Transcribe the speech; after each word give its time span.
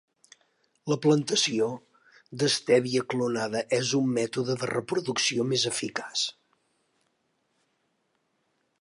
La 0.91 0.95
plantació 1.03 1.67
d'estèvia 2.43 3.05
clonada 3.15 3.63
és 3.79 3.93
un 4.01 4.09
mètode 4.17 4.57
de 4.63 4.73
reproducció 4.73 5.49
més 5.53 5.69
eficaç. 5.75 6.27